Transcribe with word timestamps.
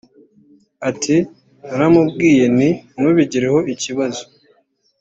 Ati 0.89 1.15
“Naramubwiye 1.65 2.45
nti 2.55 2.69
‘Ntubigireho 2.99 3.59
ikibazo 3.73 4.23